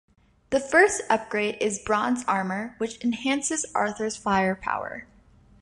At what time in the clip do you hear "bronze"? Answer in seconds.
1.85-2.25